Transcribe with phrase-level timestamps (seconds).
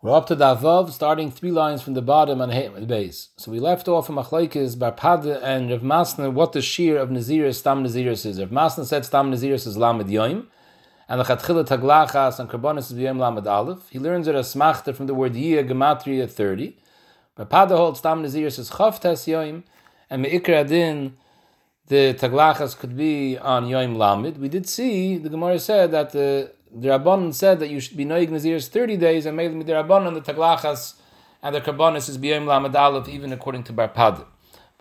[0.00, 3.30] We're up to Davav, starting three lines from the bottom on the base.
[3.36, 7.08] So we left off from Machlaikis, Bar Pada, and Rav Masna, what the shear of
[7.08, 8.38] Naziris, Stam Naziris is.
[8.38, 10.46] Rav Masna said Stam Naziris is Lamed Yoim,
[11.08, 13.88] and the Chatchila Taglachas and Karbonis is B'yom Lamed Aleph.
[13.90, 16.76] He learns it as Smachta from the word Yiyah, Gematria 30.
[17.34, 19.64] Bar Pada holds Stam Naziris is Chav Tes Yoim,
[20.08, 21.14] and Me'ikra Adin,
[21.88, 24.38] the Taglachas could be on Yoim Lamed.
[24.38, 28.04] We did see, the Gemara said that the the Rabbanon said that you should be
[28.04, 30.94] noig Naziris 30 days, and maybe the Rabbanon, the Taglachas,
[31.42, 34.26] and the Karbonis is B'yom Lamed Aleph, even according to Bar Pada.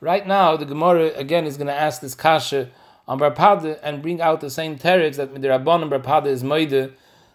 [0.02, 2.70] Right now, the Gemara again is going to ask this Kasha
[3.08, 6.44] on Bar Pada and bring out the same teretz that the Rabbanon Bar Pada is
[6.44, 6.94] Moide,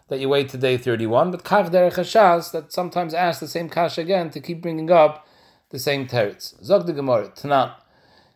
[0.08, 3.70] that you wait to day 31, but Kach Derech Hashas, that sometimes ask the same
[3.70, 5.26] Kasha again to keep bringing up
[5.70, 6.62] the same teretz.
[6.62, 7.72] Zog the Gemara, Tanan.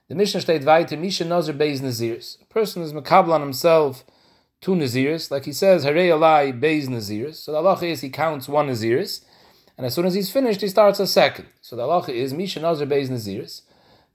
[0.09, 2.40] The Mishnah state weiter, Misha Nozer Beis Nazirs.
[2.40, 4.04] A person is makabel on himself
[4.66, 7.36] two Naziris, like he says, Harei Alai Beis Naziris.
[7.36, 9.24] So the halacha is he counts one Naziris,
[9.78, 11.46] and as soon as he's finished, he starts a second.
[11.60, 13.62] So the halacha is Misha Nazir Beis Naziris.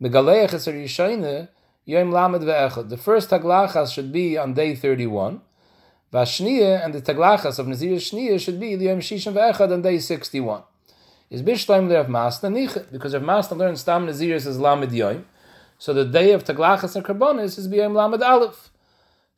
[0.02, 0.10] The
[2.98, 5.40] first taglachas should be on day 31.
[6.12, 10.00] Vashniya and the taglachas of Nazir Shniya should be the Yom Shishim Ve'echad on day
[10.00, 10.64] 61.
[11.30, 15.24] Is Bishleim Lev Masna Nichet, because if Masna learns Stam Naziris is Lamed Yom,
[15.78, 18.71] so the day of taglachas and karbonis is B'yom Lamed Aleph.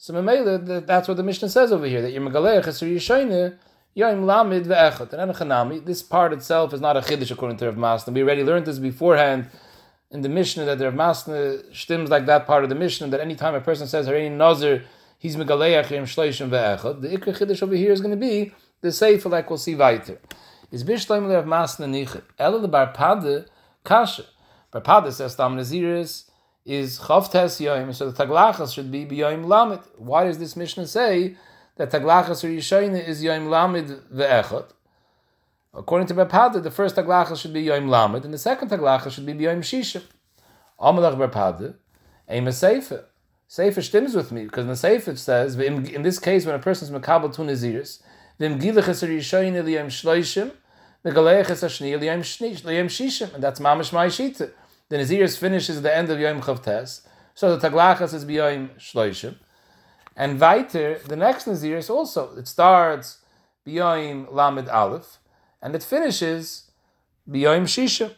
[0.03, 3.55] So Mamela, that's what the Mishnah says over here, that you're Megalech Esr Yishayne,
[3.93, 5.13] Yom Lamid Ve'echot.
[5.13, 8.13] And Enochanami, this part itself is not a Chiddush according to Rav Masna.
[8.13, 9.47] We already learned this beforehand
[10.11, 13.55] in the Mishnah that Rav Masna stims like that part of the Mishnah, that anytime
[13.55, 14.83] a person says Harein Nazir,
[15.19, 16.99] he's Megalech Yom Shloishim Ve'echot.
[16.99, 18.51] The Ikra Chiddush over here is going to be
[18.81, 20.19] the Sefer, like we'll see weiter.
[20.69, 22.23] Is Bishleim Rav Masna Nichet.
[22.37, 23.47] Ela Bar Pade,
[23.85, 24.25] Kasha.
[24.69, 26.25] Bar Pade says Tam Naziris,
[26.65, 29.81] is Chavtes Yoim, so the Taglachas should be B'Yoim Lamed.
[29.97, 31.35] Why does this Mishnah say
[31.75, 34.67] that Taglachas or Yishayne is Yoim Lamed Ve'echot?
[35.73, 39.25] According to Barpada, the first Taglachas should be Yoim Lamed, and the second Taglachas should
[39.25, 40.03] be B'Yoim Shishim.
[40.79, 41.75] Amalach Barpada,
[42.29, 43.05] Aim a Sefer.
[43.47, 46.87] Sefer stims with me, because in the it says, in this case, when a person
[46.87, 48.01] is Makabal Tun Naziris,
[48.39, 50.51] Vim Gilachas or Yishayne Liyam Shloishim,
[51.05, 54.51] Megalechas Ashni Liyam Shishim, and that's Mamash Ma'ishita
[54.93, 57.01] the Naziris finishes the end of Yom Chavtes,
[57.33, 59.37] so the Taglachas is B'Yom Shloishim.
[60.15, 63.17] And weiter, the next Naziris also, it starts
[63.65, 65.17] B'Yom Lamed Aleph,
[65.63, 66.69] and it finishes
[67.27, 68.13] B'Yom Shishim.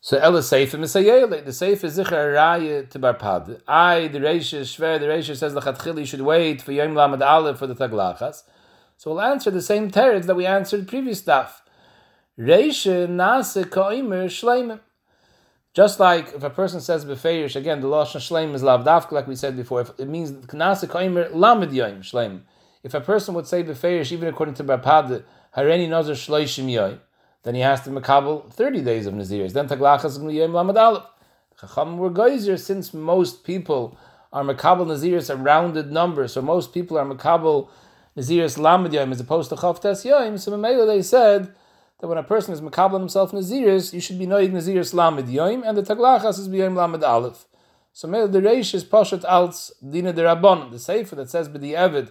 [0.00, 3.60] So Ella Sefer Misayele, the Sefer is Zichar Raya to Barpad.
[3.66, 7.58] I, the Reisha, Shver, the Reisha says the Chatchili should wait for Yom Lamed Aleph
[7.58, 8.44] for the Taglachas.
[8.96, 11.64] So we'll answer the same teretz that we answered previous stuff.
[12.38, 14.78] Reisha Nase Koimer Shleimim.
[15.72, 19.36] Just like if a person says befeirish, again, the lashon shleim is lavdafka, like we
[19.36, 19.82] said before.
[19.82, 22.40] If it means knasa kaimer lamed yoim shleim.
[22.82, 25.22] If a person would say befeirish, even according to Barpad,
[25.56, 26.98] hareni nazar shleishim yoim,
[27.44, 29.52] then he has to makabel thirty days of naziris.
[29.52, 31.04] Then taglachas yoim lamed aleph.
[31.60, 33.96] Chacham were geyser since most people
[34.32, 37.68] are makabel naziris a rounded number, so most people are makabel
[38.16, 40.36] naziris lamed yoim as opposed to chavtes yoim.
[40.36, 41.54] So they said
[42.00, 45.62] that when a person is makabel himself naziris, you should be noig naziris lamed yoim,
[45.66, 47.46] and the taglachas is b'yoim lamed aleph.
[47.92, 50.70] So the reish is poshet alts dina de rabban.
[50.70, 52.10] The sefer that says b'di evid,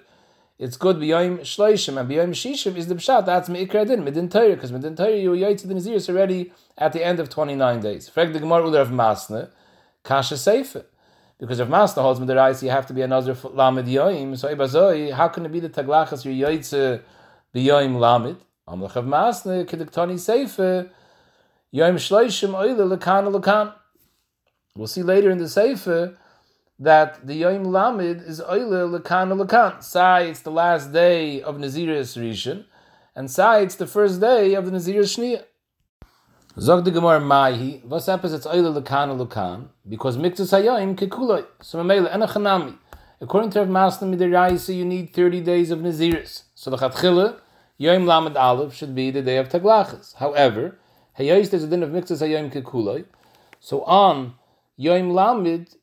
[0.58, 3.26] it's good b'yoim shloishim and b'yoim shishim is the pshat.
[3.26, 7.04] That's meikra din midin Torah because midin Torah you to the naziris already at the
[7.04, 8.08] end of twenty nine days.
[8.08, 9.50] Frag the gemara of masne
[10.04, 10.86] kasha sefer.
[11.40, 14.38] Because if Masna holds Midarais, you have to be a Nazir Lamed Yoim.
[14.38, 17.02] So how can it be the Taglachas your Yoitze
[17.56, 18.36] B'Yoim Lamed?
[18.70, 20.92] Of Masne, Sefer,
[21.74, 23.74] Shloishim Oile Lekan Lekan.
[24.76, 26.16] We'll see later in the Sefer
[26.78, 29.82] that the Yom Lamed is Oile Lekan Lekan.
[29.82, 32.66] Sai, it's the last day of Naziris Rishon,
[33.16, 35.46] and Sai, it's the first day of the Naziris Shnia.
[36.60, 39.70] Zog the Gemara Maihi, what happens it's Oile Lekan Lekan?
[39.88, 41.44] Because Miktus Hayoim Kekuloi.
[41.64, 42.78] So Mamela Enachanami.
[43.20, 46.44] According to Rav Masna Midiraisa, you need 30 days of Naziris.
[46.54, 47.40] So the Chatchila,
[47.82, 50.16] Yom Lamed Aleph should be the day of Taglachas.
[50.16, 50.78] However,
[51.18, 53.06] Hayos there's a din of mixes Hayom Kekuloi.
[53.62, 54.34] So on
[54.76, 55.76] Yom Lamed,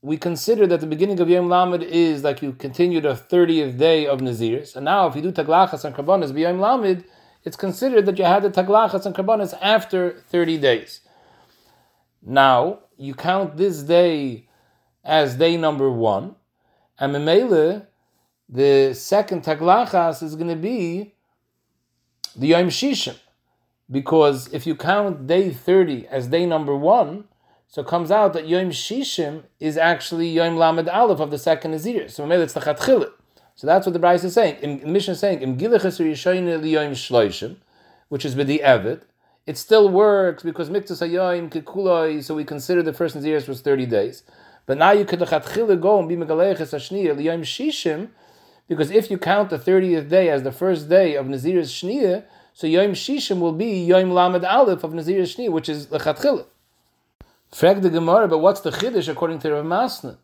[0.00, 4.06] we consider that the beginning of Yom Lamed is like you continue the 30th day
[4.06, 4.74] of Naziris.
[4.74, 7.04] And now if you do Taglachas and Karbonis Yom Lamed,
[7.44, 11.02] it's considered that you had the Taglachas and Karbonis after 30 days.
[12.22, 14.48] Now, you count this day
[15.04, 16.36] as day number one,
[16.98, 17.86] and Memele,
[18.48, 21.13] the second Taglachas is going to be
[22.36, 23.16] the Yom Shishim.
[23.90, 27.24] Because if you count day 30 as day number one,
[27.68, 31.72] so it comes out that Yom Shishim is actually Yom Lamed Aleph of the second
[31.72, 32.08] Nazir.
[32.08, 33.10] So maybe it's the Chatchilit.
[33.56, 34.58] So that's what the Braisa is saying.
[34.62, 37.56] In, the Mishnah is saying, Im Yom Shloishim,
[38.08, 39.02] which is with the Evid,
[39.46, 43.86] it still works because Miktus Hayoim Kikuloi, so we consider the first Naziris was 30
[43.86, 44.22] days.
[44.66, 48.08] But now you could go and be Megaleches Hashniya Liyom Shishim,
[48.68, 52.66] because if you count the 30th day as the first day of Nazir's Shniya, so
[52.66, 56.46] Yom Shishim will be Yom Lamed Aleph of Nazir's Shniya, which is Lechatchila.
[57.52, 60.16] Frag the Gemara, but what's the Chiddush according to Rav Masna?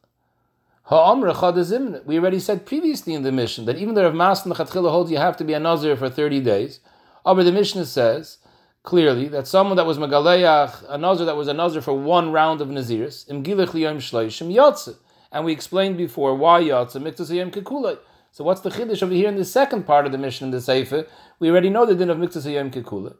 [2.06, 5.18] We already said previously in the Mishnah that even though Rav Masna Lechatchila holds you
[5.18, 6.80] have to be a Nazir for 30 days,
[7.24, 8.38] but the Mishnah says
[8.82, 12.60] clearly that someone that was Megaleach, a Nazir that was a Nazir for one round
[12.60, 14.96] of Naziris, Im Gilech Liyom Shleishim Yotze.
[15.30, 17.98] And we explained before why Yotze, Miktas Yom Kekulei.
[18.32, 20.60] So what's the chiddush over here in the second part of the Mishnah in the
[20.60, 21.04] Sefer?
[21.40, 23.16] We already know the din of Miktas Yom Kekula.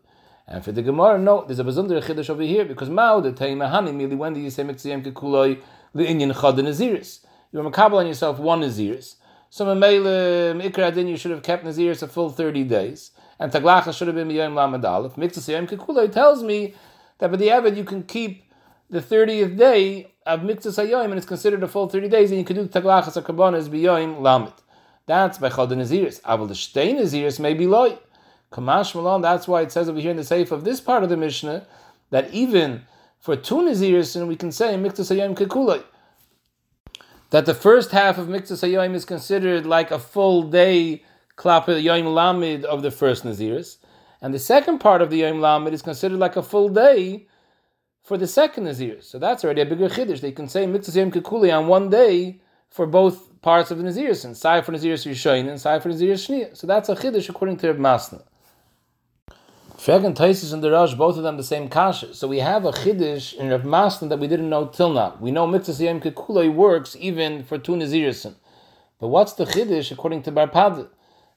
[0.46, 3.92] And for the Gemara, no, there's a bazundar chiddush over here because Mao the Taimahani
[3.92, 5.60] merely when do you say Miktas Yom Kekula
[5.96, 7.24] the Inyan Chad Naziris?
[7.50, 9.16] You're makabel on yourself one Naziris.
[9.48, 13.10] So Mamela Mikra din you should have kept Naziris a full thirty days,
[13.40, 15.16] and Taglacha should have been Yom Lamed Aleph.
[15.16, 16.76] Miktas Yom Kekula tells me
[17.18, 18.44] that by the Avid you can keep
[18.88, 22.44] the thirtieth day of Miktas Hayom and it's considered a full thirty days, and you
[22.44, 24.52] can do the Taglachas Akabonas B'Yom Lamed.
[25.10, 26.20] That's by Chod Naziris.
[26.20, 27.98] Aval the Shtei Naziris may be loy.
[28.52, 31.08] Kamash Malon, that's why it says over here in the safe of this part of
[31.08, 31.66] the Mishnah
[32.10, 32.82] that even
[33.18, 35.82] for two Naziris, and we can say Miktas Hayom Kekulai.
[37.30, 41.02] That the first half of Miktas Hayom is considered like a full day
[41.36, 43.78] Klap Yom Lamid of the first Naziris.
[44.22, 47.26] And the second part of the Yom Lamid is considered like a full day
[48.04, 49.06] for the second Naziris.
[49.06, 50.20] So that's already a bigger Chiddush.
[50.20, 54.24] They can say Miktas Hayom Kekuli on one day for both parts of the Naziris,
[54.24, 56.56] and Sai for Naziris Yishoin and Sai for Naziris Shnia.
[56.56, 58.22] So that's a Chiddush according to Reb Masna.
[59.76, 62.12] Freg and Taisis and the Rosh, both of them the same kasha.
[62.14, 65.16] So we have a Chiddush in Reb Masna that we didn't know till now.
[65.20, 68.34] We know Miktas Yom Kekuloi works even for two Nazirisin.
[68.98, 70.88] But what's the Chiddush according to Barpad?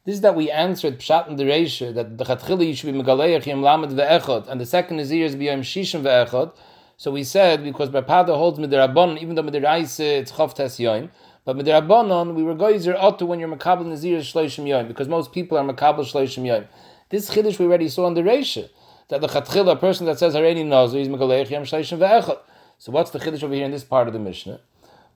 [0.05, 3.61] This is that we answered Pshat and Reisha, that the Chatchili should be Megaleach Yom
[3.61, 6.53] Lamed Ve'echot, and the second Nazir is B'Yom Shishim Ve'echot.
[6.97, 11.09] So we said, because Barpada holds Midirabon, even though Midiraisa it's Chav Tes Yom,
[11.45, 15.57] but Midrabanon, we were goyzer otu when you're makabel nazir shloishim yom, because most people
[15.57, 16.65] are makabel shloishim yom.
[17.09, 18.69] This chiddush we already saw in the Reisha,
[19.09, 22.39] that the chatchil, a person that says hareni nazir, is megalech yom shloishim ve'echot.
[22.77, 24.61] So what's the chiddush over here in this part of the Mishnah?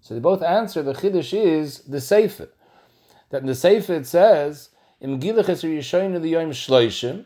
[0.01, 2.49] So they both answer, the chiddush is the sefer.
[3.29, 4.69] That in the sefer it says,
[4.99, 7.23] im gilech es yishoyin the yom shloishim,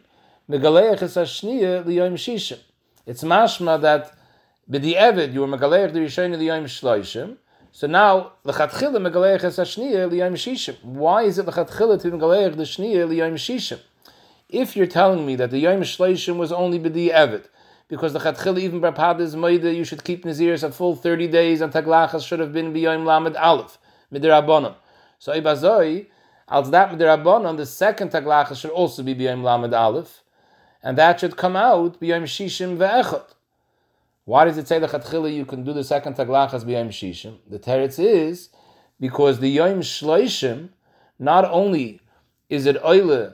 [0.48, 2.60] megalech es ashniya the yom shishim.
[3.08, 4.16] It's mashma that
[4.70, 7.38] b'di eved you were megalech the yishoyin the yom shloishim,
[7.74, 10.76] so now, lechatchila megaleich es hashniya liyayim shishim.
[10.84, 13.80] Why is it lechatchila to megaleich the shniya liyayim shishim?
[14.50, 17.46] If you're telling me that the yayim shleishim was only b'di evet,
[17.88, 21.62] because the chatchila even barpad is moida, you should keep naziris a full 30 days,
[21.62, 23.78] and taglachas should have been b'yayim lamed aleph,
[24.14, 24.76] midirabonim.
[25.20, 26.08] So ibazoi,
[26.50, 30.22] als that midirabonim, the second taglachas should also be b'yayim lamed aleph,
[30.84, 33.34] and that should come out b'yayim shishim ve'echot.
[34.26, 37.38] Why does it say the chatchila you can do the second taglachas b'yom shishim?
[37.50, 38.50] The teretz is
[39.00, 40.70] because the yom shloishim
[41.18, 42.02] not only
[42.48, 43.34] is it oile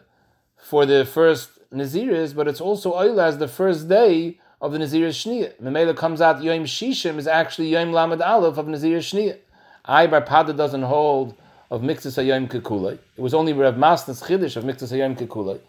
[0.56, 5.25] for the first naziris, but it's also oile as the first day of the naziris
[5.25, 5.54] shnia.
[5.62, 9.38] Memela comes out yom shishim is actually yom lamed aleph of naziris shnia.
[9.84, 11.36] I bar pada doesn't hold
[11.69, 12.98] of mixus hayom kekulei.
[13.18, 15.60] It was only Rav Masnas chiddush of mixus hayom kekulei.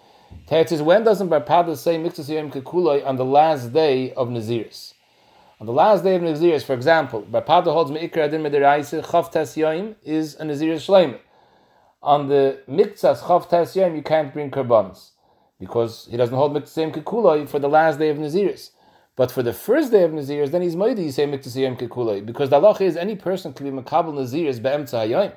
[0.47, 4.29] Teretz is when doesn't bar pada say mixus hayom kekulei on the last day of
[4.29, 4.95] naziris?
[5.61, 9.57] On the last day of Naziris, for example, Barpada holds Me'ikra Adin Mediraisa, Chav Tes
[9.57, 11.19] Yoim is a Naziris Shleim.
[12.01, 15.11] On the Miktsas Chav Tes you can't bring Karbanis,
[15.59, 18.71] because he doesn't hold Miktsas Kekuloi for the last day of Naziris.
[19.17, 22.25] But for the first day of Naziris, then he's Moidi, you say Miktsas Yom Kekuloi,
[22.25, 25.33] because the Allah is any person can be Makabal Naziris Be'emtza Yoim.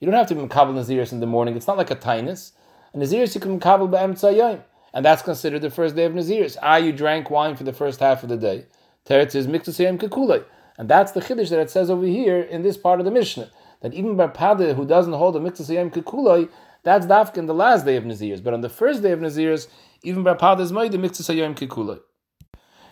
[0.00, 2.54] You don't have to be Makabal Naziris in the morning, it's not like a Tainus.
[2.92, 4.64] A Naziris you can Makabal Be'emtza Yoim.
[4.92, 6.56] And that's considered the first day of Naziris.
[6.60, 8.66] Ah, you drank wine for the first half of the day.
[9.06, 10.44] Teretz is miktusayim kekulei.
[10.78, 13.50] And that's the chiddush that it says over here in this part of the Mishnah.
[13.80, 16.48] That even Barpada, who doesn't hold a miktusayim kekulei,
[16.82, 18.42] that's dafka in the last day of Naziris.
[18.42, 19.68] But on the first day of Naziris,
[20.02, 22.00] even Barpada is made the miktusayim kekulei.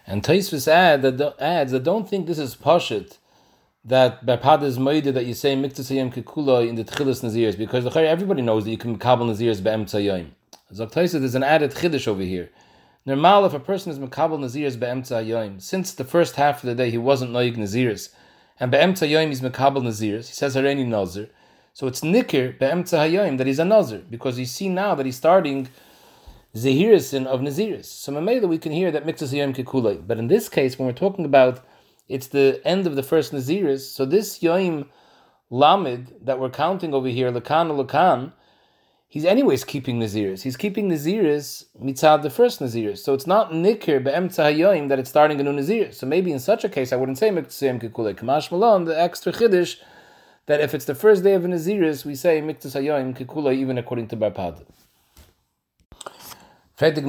[0.07, 3.19] And Taisvis add that adds that don't think this is pashit
[3.85, 8.43] that Barpada is made that you say miktusayim kekulei in the tchilas Naziris because everybody
[8.43, 10.29] knows that you can kabel Naziris be'emtzayim.
[10.73, 12.51] Zok Taisvis, there's an added chiddush over here.
[13.09, 16.75] Normal if a person is Makabal Naziris Be'emtza Yoim, since the first half of the
[16.75, 18.11] day he wasn't Noig Naziris,
[18.61, 21.31] and Be'emtza Yoim he's Makabal Naziris, he says Hareni Nazir,
[21.73, 25.17] so it's Nikir Be'emtza Hayoim that he's a Nazir, because you see now that he's
[25.17, 25.69] starting
[26.55, 27.87] Zehirisin of Naziris.
[27.87, 30.07] So Mamela we can hear that Mikzas Yoim Kekulei.
[30.07, 31.65] But in this case, when we're talking about
[32.11, 34.87] it's the end of the first Naziris, so this Yoim
[35.49, 38.35] Lamed that we're counting over here, Lakan Lakan,
[39.09, 40.43] he's anyways keeping Naziris.
[40.43, 42.99] He's keeping Naziris mitzad the first Naziris.
[42.99, 45.95] So it's not nikir be'emtza hayoim that it's starting a new Naziris.
[45.95, 49.33] So maybe in such a case, I wouldn't say miktsayim kikule kamash malon, the extra
[49.33, 49.77] chiddush,
[50.47, 53.79] that if it's the first day of a Naziris, we say miktas hayoim kikule even
[53.79, 54.65] according to Barpad.
[56.79, 57.05] Fertig.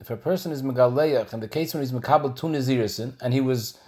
[0.00, 3.40] If a person is megaleach, in the case when he's mekabel two Nazirisin, and he
[3.40, 3.78] was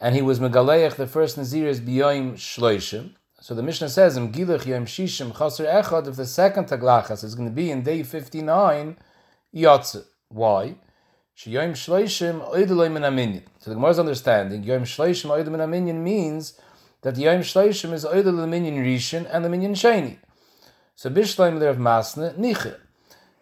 [0.00, 3.10] and he was megaleach the first nazir is biyoim shloishim.
[3.40, 6.06] So the Mishnah says im gilach yom shishim chaser echad.
[6.06, 8.96] If the second taglachas is going to be in day fifty nine,
[9.54, 10.04] yotze.
[10.28, 10.76] Why?
[11.36, 12.40] Shloishim.
[13.60, 16.60] So the Gemara's understanding yom shloishim oideloy min aminyan means
[17.02, 20.16] that the yom shloishim is oideloy the minyan rishon and the minyan sheni.
[20.94, 22.74] So bishloim there of masna niche.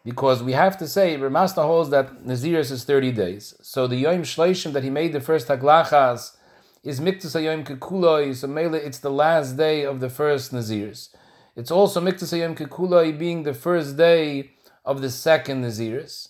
[0.04, 3.54] Because we have to say, Ramasna holds that Naziris is 30 days.
[3.62, 6.37] So the Yom Shleishim that he made the first Taglachas
[6.84, 11.08] is Miktus Hayom Kekuloi, so Mele, it's the last day of the first Naziris.
[11.56, 14.50] It's also Miktus Hayom Kekuloi being the first day
[14.84, 16.28] of the second Naziris.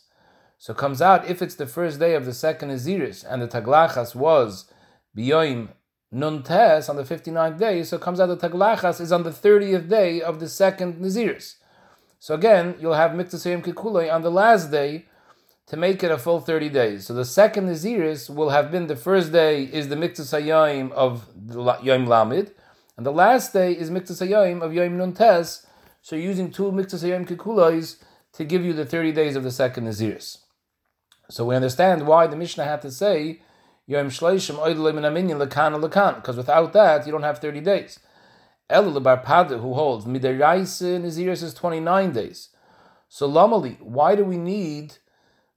[0.59, 3.49] So it comes out, if it's the first day of the second Naziris, and the
[3.49, 4.71] Taglachas was
[5.19, 5.71] Biyoim
[6.15, 9.89] Nuntes on the 59th day, so it comes out the Taglachas is on the 30th
[9.89, 11.57] day of the second Naziris.
[12.21, 15.07] So again, you'll have Miktasayim Kikuloi on the last day
[15.67, 17.07] to make it a full 30 days.
[17.07, 21.27] So the second Naziris will have been the first day is the Miktasayim of
[21.83, 22.53] Yom Lamid,
[22.97, 25.67] and the last day is Miktasayim of Yom Nuntes.
[26.03, 27.97] So using two Miktasayim Kikulois
[28.35, 30.39] to give you the 30 days of the second Naziris.
[31.31, 33.41] So we understand why the Mishnah had to say
[33.87, 37.99] Yom Shleishim Oidelim and Aminyan Lakan Lakan, because without that you don't have 30 days.
[38.69, 42.51] El Pada, who holds Midaraisa Naziris is 29 days.
[43.09, 44.99] So Lamali, why do we need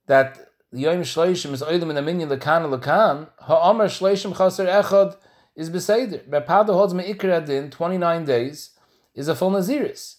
[0.07, 0.39] that
[0.73, 3.29] Yom Shleishim is Oidim and Aminyan Lakan Lakan?
[3.39, 5.15] Ha'amar Shleishim Chaser Echad
[5.55, 6.27] is Beseder.
[6.27, 8.71] Pada holds Me'ikra Adin, 29 days,
[9.15, 10.17] is a full Naziris.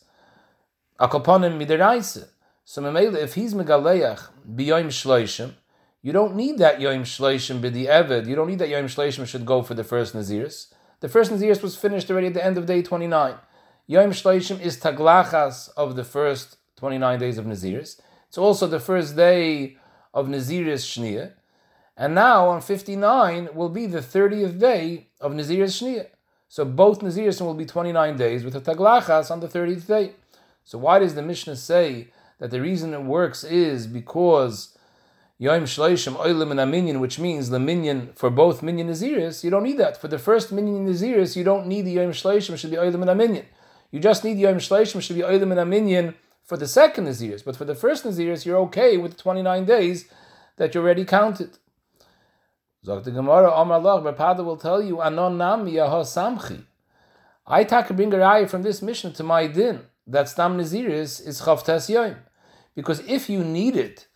[0.98, 2.28] Akoponim Midaraisa.
[2.64, 5.54] So Memele, if he's Megaleach B'Yom Shleishim,
[6.02, 8.26] you don't need that Yom Shleishim B'di Eved.
[8.26, 10.72] You don't need that Yom Shleishim should go for the first Naziris.
[11.00, 13.34] The first Naziris was finished already at the end of day 29.
[13.86, 18.00] Yom Shleishim is Taglachas of the first 29 days of Naziris.
[18.28, 19.78] It's also the first day
[20.12, 21.32] of Naziris Shnia.
[21.96, 26.06] And now on 59 will be the 30th day of Naziris Shnia.
[26.48, 30.12] So both Naziris will be 29 days with a Taglachas on the 30th day.
[30.64, 32.08] So why does the Mishnah say
[32.38, 34.76] that the reason it works is because
[35.38, 39.62] Yom Shleishim Oilim and Aminyan, which means the minyan for both minyan Naziris, you don't
[39.62, 40.00] need that.
[40.00, 43.20] For the first minyan Naziris, you don't need the Yom Shleishim, should be Oilim and
[43.20, 43.44] Aminyan.
[43.90, 46.14] You just need Yom Shleishim, should be Oilim and Aminyan
[46.48, 47.44] for the second Naziris.
[47.44, 50.06] But for the first Naziris, you're okay with 29 days
[50.56, 51.58] that you already counted.
[52.82, 56.64] The Gemara, Omar Lach, Rapada will tell you, Anon Yaho Samchi.
[57.46, 61.90] I take a bring from this Mishnah to my din, that Stam Naziris is Chavtes
[61.90, 62.16] Yom.
[62.74, 64.06] Because if you need it,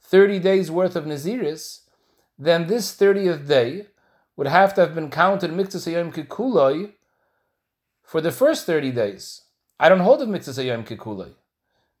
[0.00, 1.80] 30 days worth of Naziris,
[2.38, 3.88] then this 30th day
[4.36, 6.92] would have to have been counted Miktas Yom Kikuloi
[8.02, 9.42] for the first 30 days.
[9.78, 11.34] I don't hold of Miktas Yom Kikuloi.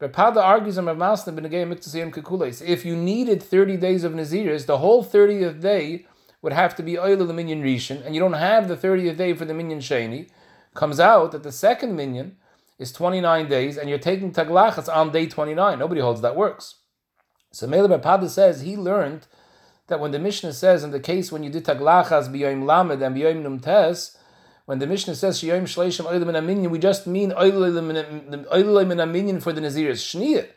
[0.08, 2.54] Pada argues on Rav Masna Yom Kikuloi.
[2.54, 6.06] So if you needed 30 days of Naziris, the whole 30th day
[6.40, 9.32] would have to be Oil the Minyan Rishon, and you don't have the 30th day
[9.32, 10.28] for the Minyan Sheni.
[10.74, 12.36] Comes out that the second Minyan
[12.78, 15.78] is 29 days, and you're taking Taglachas on day 29.
[15.78, 16.76] Nobody holds that works.
[17.52, 19.26] So Mele Pada says he learned
[19.88, 23.14] that when the Mishnah says in the case when you did taglachas biyoim lamed and
[23.14, 24.16] biyoim numtes,
[24.66, 29.42] when the Mishnah says shiyom shleishim oilim and aminyan, we just mean oilim and aminyan
[29.42, 30.48] for the naziris shniyah.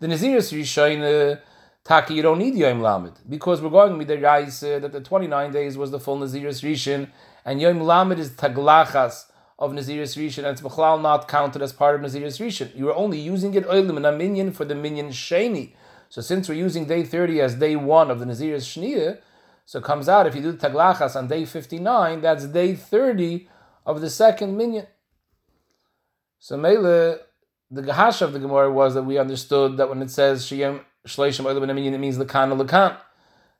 [0.00, 1.40] The naziris rishoyin
[1.84, 5.26] taki you don't need yom lamed because we're going with the rais that the twenty
[5.26, 7.08] nine days was the full naziris rishon
[7.44, 9.26] and yom lamed is taglachas
[9.58, 12.74] of Naziris Rishon, and it's Bechlal not counted as part of Naziris Rishon.
[12.74, 15.72] You are only using it oilim and aminyan for the minyan sheni.
[16.08, 19.18] So since we're using day 30 as day one of the Nazir's Shniyah,
[19.70, 23.48] so it comes out if you do the Taglachas on day 59, that's day 30
[23.86, 24.88] of the second minyan.
[26.40, 27.20] So Mele,
[27.70, 31.44] the Gahash of the Gemara was that we understood that when it says Shiyam Shleishim
[31.44, 32.96] Oilam Minyan, it means Lakan Lakan.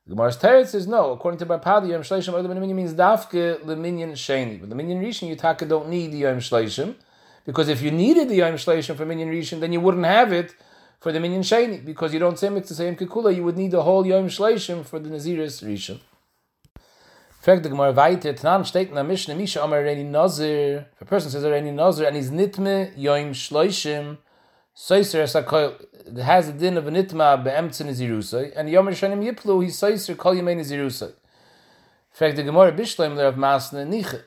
[0.05, 1.12] The Gemara's Teretz says no.
[1.12, 4.59] According to Barpadi, Yom Shleishim Oilam Minyan means Dafke Leminyan Sheni.
[4.59, 6.97] But the Minyan Rishon, Yutaka don't need the Yom Shleishim,
[7.47, 10.57] because if you needed the Yom Shleishim for Minyan Rishon, then you wouldn't have it
[11.00, 14.07] for the minyan sheni, because you don't say mitzvah kikula, you would need the whole
[14.07, 15.99] yom shleishim for the naziris rishon.
[17.42, 21.04] Fragt the Gemara weiter, Tanan steht in der Mishnah, Misha Amar Reini Nazir, if a
[21.07, 24.19] person says Reini Nazir, and he's nitme yom shleishim,
[24.76, 29.62] soiser es it has a din of a nitma be'emtzen nazirusay, and yom shanim yiplu,
[29.62, 31.14] he's soiser kol yemei nazirusay.
[32.14, 34.21] Fragt the Gemara, Bishleim there of Masna Niche,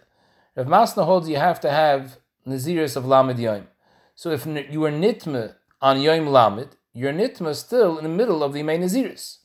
[0.55, 3.67] Rav Masna holds you have to have Naziris of Lamed Yom.
[4.15, 8.41] So if you are Nitma on Yom Lamed, your Nitma is still in the middle
[8.41, 9.39] of the main Naziris.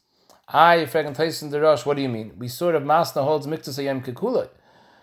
[0.47, 2.35] I, Fragan Taisis the Rosh, what do you mean?
[2.39, 4.51] We sort of Masna holds Yom Kekulot.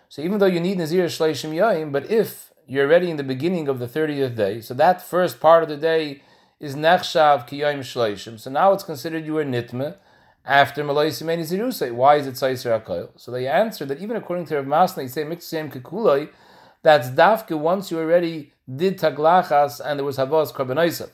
[0.08, 3.68] So even though you need Nazir Shleishim Yom, but if you're already in the beginning
[3.68, 6.22] of the 30th day, so that first part of the day
[6.58, 8.40] is Nechshav Kiyom Shleishim.
[8.40, 9.96] So now it's considered you are Nitma
[10.46, 11.92] after Malay Simeni Zirusay.
[11.92, 13.10] Why is it Saiser HaKoil?
[13.16, 16.30] So they answer that even according to Rav Masna, you say Mitzvah Kekuloi,
[16.82, 21.10] that's Dafke once you already did Taglachas and there was Havos Karbanaisav.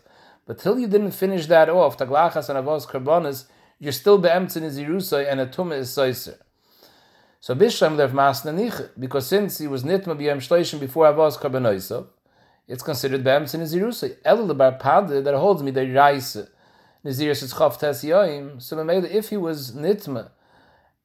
[0.46, 3.44] But till you didn't finish that off, Taglachas and Havos Karbanas,
[3.78, 6.38] you're still Be'emtzin Zirusay and a Tumah is Saiser.
[7.40, 12.06] So Bishlam Rav Masna Nich, because since he was Nitma B'yam Shleishim before Havos Karbanaisav,
[12.68, 14.16] it's considered Be'emtzin Zirusay.
[14.24, 16.48] El Bar Pade that holds me the Reise.
[17.04, 18.62] Nazir says Chav Tes Yoim.
[18.62, 20.30] So if he was Nitma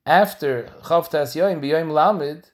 [0.06, 2.52] after Chav Tes Yoim Lamid,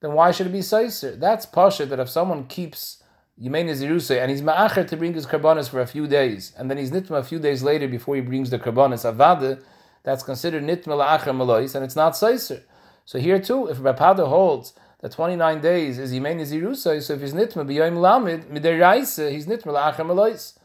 [0.00, 1.18] then why should it be Seiser?
[1.18, 3.01] That's Pasha that if someone keeps
[3.42, 6.78] Yemei Nazirusay and he's Ma'acher to bring his Karbanis for a few days, and then
[6.78, 9.60] he's Nitma a few days later before he brings the Karbanis Avada,
[10.04, 12.62] that's considered Nitma La'acher Malois, and it's not Seiser.
[13.04, 17.34] So here too, if Rapada holds that 29 days is Yemei Nazirusay, so if he's
[17.34, 20.56] Nitma B'Yoim Lamid, Midiraisa, he's Nitma La'acher Malois.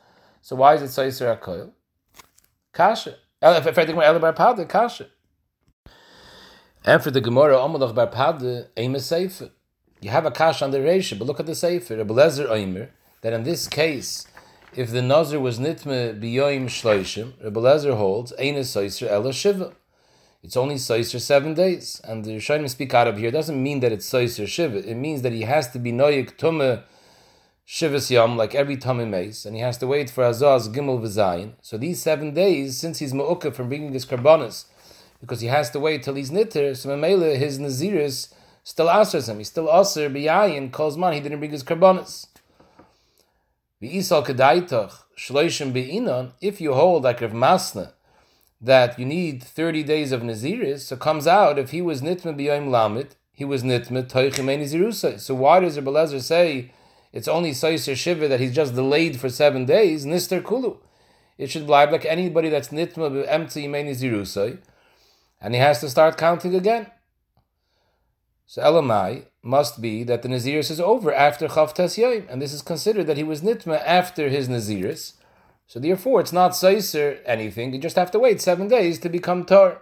[0.42, 1.72] So why is it Seiser HaKoil?
[2.74, 3.16] Kasha.
[3.42, 5.08] If I think Bar Pada, Kasha.
[6.86, 9.50] And for the Gemara, Omalach Bar Pada, Eime Sefer.
[10.00, 11.98] You have a Kasha on the Reisha, but look at the Sefer.
[11.98, 12.90] Rebbe Lezer Oimer,
[13.22, 14.28] that in this case,
[14.76, 19.74] if the Nazir was Nitme Biyoim Shloishim, Rebbe Lezer holds, Eine Seiser Ela Shiva.
[20.44, 22.00] It's only Seiser seven days.
[22.04, 24.88] And the Rishonim speak out of here doesn't mean that it's Seiser Shiva.
[24.88, 26.84] It means that he has to be Noyik Tumah
[27.68, 31.54] Shivas Yom, like every Tamim Mace, and he has to wait for Azaz Gimel V'Zayin.
[31.62, 34.66] So these seven days, since he's Ma'ukah from bringing his Karbonis,
[35.20, 38.32] because he has to wait till he's Nitter, so Mamela, his Naziris
[38.68, 39.38] still answers him.
[39.38, 42.28] He's still Aser B'Yayin, calls man, he didn't bring his Karbonis.
[43.82, 47.94] V'Isal Kedaitach, Shloishim if you hold like Rav Masna,
[48.60, 52.68] that you need 30 days of Naziris, so comes out, if he was Nitma B'Yayim
[52.68, 55.18] Lamit, he was Nitma Toichim Nazirusai.
[55.22, 56.74] So why does Rabbi Lezer say,
[57.14, 60.76] it's only Saiser Shiva that he's just delayed for seven days, Nister Kulu.
[61.38, 64.58] It should blind like anybody that's Nitma empty Yemeni Zirusai,
[65.40, 66.92] and he has to start counting again.
[68.50, 72.62] So Elamai must be that the Naziris is over after Chavtas Yaim, and this is
[72.62, 75.16] considered that he was Nitma after his Naziris.
[75.68, 79.44] So therefore, it's not Saiser anything, you just have to wait seven days to become
[79.44, 79.82] Tar.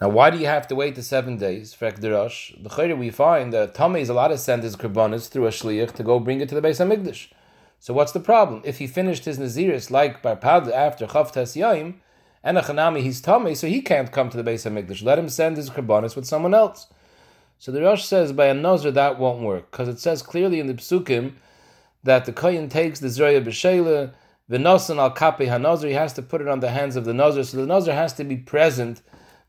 [0.00, 2.62] Now, why do you have to wait the seven days for Ekderash?
[2.62, 5.92] The Chayre we find that Tomei is allowed to send his Karbanis through a Shliach
[5.92, 7.28] to go bring it to the Beis HaMikdash.
[7.80, 8.62] So what's the problem?
[8.64, 11.96] If he finished his Naziris like Barpad after Chav Tes Yaim,
[12.46, 15.02] and a Chanami he's tummy, so he can't come to the Beis HaMikdash.
[15.02, 16.86] Let him send his Karbanis with someone else.
[17.58, 20.68] So the Rosh says by a Nazir that won't work, because it says clearly in
[20.68, 21.32] the Psukim
[22.04, 24.14] that the Kohen takes the Zraya B'Sheila,
[24.48, 27.12] the Nasan al Kape HaNazir, he has to put it on the hands of the
[27.12, 29.02] Nazir, so the Nazir has to be present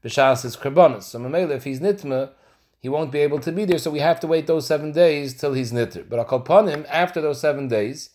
[0.03, 1.03] b'shas his karbonis.
[1.03, 2.31] So Mamela, if he's nitma,
[2.79, 3.77] he won't be able to be there.
[3.77, 6.07] So we have to wait those seven days till he's nitter.
[6.10, 8.10] But I'll call upon him after those seven days,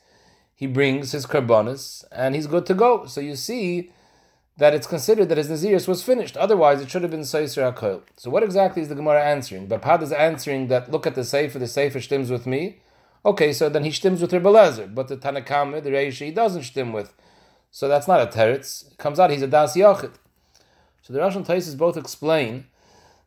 [0.56, 3.06] he brings his karbonis and he's good to go.
[3.06, 3.92] So you see
[4.56, 6.36] that it's considered that his naziris was finished.
[6.36, 8.02] Otherwise, it should have been seiser hakoil.
[8.16, 9.66] So what exactly is the Gemara answering?
[9.66, 12.80] Bapad is answering that look at the sefer, the sefer stims with me.
[13.24, 16.92] Okay, so then he stims with Rebbe but the Tanakame, the Reishi, he doesn't stim
[16.92, 17.14] with.
[17.70, 18.92] So that's not a teretz.
[18.92, 20.12] It comes out he's a das yochid.
[21.02, 22.66] So the and Taisis both explain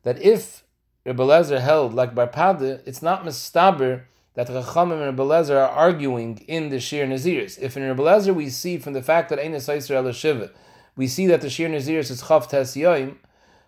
[0.03, 0.63] that if
[1.03, 4.03] Rebbe held like Barpada, it's not mistaber
[4.35, 7.59] that Chachamim and Rebbe Lezer are arguing in the Shir Naziris.
[7.59, 10.51] If in Rebbe Lezer we see from the fact that Einis Yisrael Shiva,
[10.95, 13.15] we see that the Shir Naziris is Chav Tes Yoim,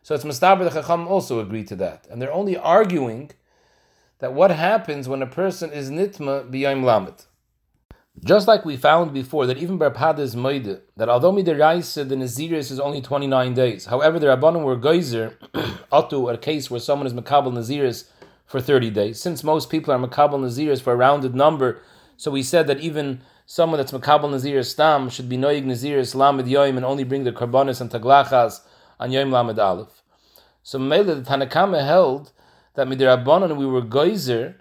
[0.03, 2.07] so it's mistaber that Chacham also agreed to that.
[2.09, 3.31] And they're only arguing
[4.19, 7.25] that what happens when a person is Nitma B'Yom Lamet.
[8.23, 12.71] Just like we found before that even Barpada is Moide, that although Midiraisa, the Naziris
[12.71, 13.85] is only 29 days.
[13.85, 15.37] However, the Rabbanim were Geyser,
[15.91, 18.05] Atu, a case where someone is Makabal Naziris
[18.47, 19.21] for 30 days.
[19.21, 21.79] Since most people are Makabal Naziris for a rounded number,
[22.15, 26.47] so we said that even someone that's Makabal Naziris Stam should be Noig Naziris Lamed
[26.47, 28.59] Yoim and only bring the Karbanis and Taglachas
[28.99, 30.03] on Yoim Lamed Aleph.
[30.63, 32.33] So Mele, the Tanakama held
[32.73, 34.57] that Midirabbanan we were Geyser,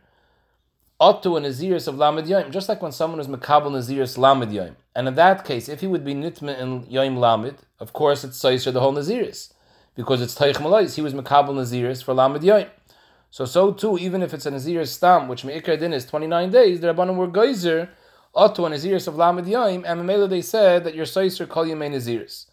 [1.01, 4.77] Otto and Naziris of Lamed Yom, just like when someone is Makabal Naziris Lamed Yom.
[4.95, 8.39] And in that case, if he would be Nitma in Yom Lamed, of course it's
[8.39, 9.53] Saiser the whole Naziris,
[9.97, 12.67] because it's Taich Malais, he was Makabal Naziris for Lamed Yom.
[13.33, 16.81] So, so too, even if it's a Nazir Stam, which Me'ikar Din is 29 days,
[16.81, 17.91] the Rabbanim were Geyser,
[18.37, 21.91] Otto and Naziris of Lamed Yaim, and Mamela they said that your Saiser Kol Yemei
[21.91, 22.45] Naziris.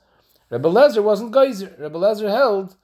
[0.49, 1.75] Rebbe Lezer wasn't Geyser.
[1.77, 2.77] Rebbe Lezer held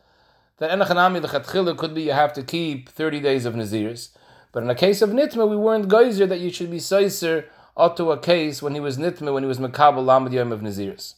[0.58, 4.10] that enachanami lechatchila could be you have to keep 30 days of Naziris.
[4.52, 7.46] But in the case of Nitma, we weren't geyser that you should be Seiser
[7.96, 11.14] to a case when he was Nitma, when he was Makabal Lamed Yaim of Naziris.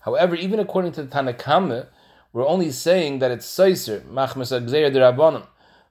[0.00, 1.86] However, even according to the Tanakama,
[2.32, 5.46] we're only saying that it's Seiser, Machmas Agzeir Derabanim.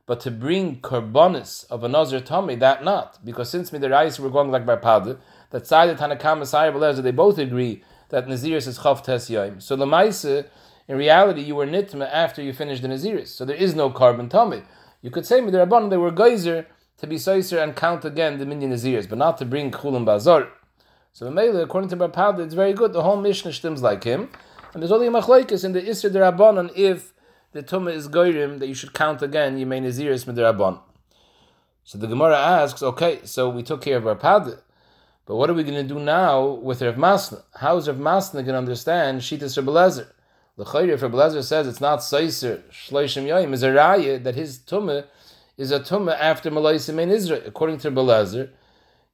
[0.09, 3.23] But to bring Karbonis of a Nazir Tommy, that not.
[3.23, 5.19] Because since Midarais we're going like Barpada,
[5.51, 9.61] that side of Tanakama, Sire Belezer, they both agree that Naziris is Chav Tes Yom.
[9.61, 10.47] So Lamaisa,
[10.87, 13.27] in reality, you were Nitma after you finished the Naziris.
[13.27, 14.63] So there is no carbon Tommy.
[15.03, 16.65] You could say Midarabbanim, they were Geyser
[16.97, 20.47] to be Seiser and count again the Minyan Naziris, but not to bring Chulam Bazar.
[21.13, 22.93] So the Mele, according to Barpada, it's very good.
[22.93, 24.29] The whole Mishnah stems like him.
[24.73, 27.13] And there's only a machlekes in the Isra Derabanan if
[27.51, 30.79] the Tumah is Goyrim that you should count again Yemei Naziris Midrabban.
[31.83, 34.59] So the Gemara asks, okay, so we took care of our Pad,
[35.25, 37.43] but what are we going to do now with Rav Masna?
[37.55, 40.07] How is Rav Masna going to understand Shitas Rav Belezer?
[40.57, 44.35] The Chayr, if Rav Belezer says it's not Seiser, Shleishim Yoim, is a raya that
[44.35, 45.05] his Tumah
[45.57, 47.41] is a Tumah after Malaisim in Israel.
[47.45, 48.49] According to Belezer,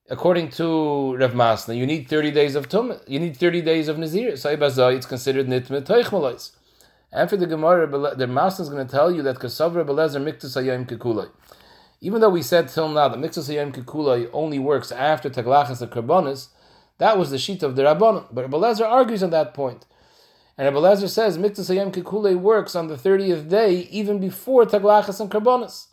[0.10, 3.02] according to Rav Masna, you need 30 days of Tumah.
[3.08, 4.36] You need 30 days of Nazir.
[4.36, 6.52] So it's considered Nitmah Teich Malais.
[7.16, 10.62] And for the Gemara, the Masna is going to tell you that Kasavra Belezer Miktus
[10.62, 11.30] Hayim Kikulai.
[12.02, 15.92] Even though we said till now that Miktus Hayim Kikulai only works after Taglachas of
[15.92, 16.50] Karbonis,
[16.98, 18.26] that was the sheet of the Rabbanon.
[18.34, 19.86] But Belezer argues on that point.
[20.58, 25.32] And Belezer says Miktus Hayim Kikulai works on the 30th day even before Taglachas and
[25.32, 25.88] Karbonis.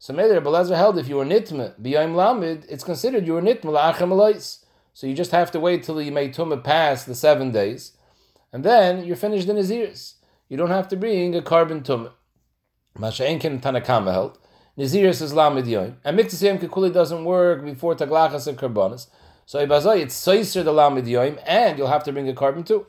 [0.00, 3.94] So maybe Belezer held if you were Nitma, B'yayim Lamid, it's considered you were Nitma
[3.94, 4.58] La'achem
[4.92, 7.92] So you just have to wait till you made Tumah pass the seven days,
[8.52, 10.14] and then you're finished in Naziris
[10.54, 12.12] you don't have to bring a carbon tumah.
[12.96, 14.38] Masha'enkin Tanakama held.
[14.78, 15.96] Naziris is lamid yoim.
[16.04, 19.08] And Miktasiyim Kikuli doesn't work before Taglachas and Karbonis.
[19.46, 22.86] So Ibazai, it's Saiser the lamid yoim, and you'll have to bring a carbon too.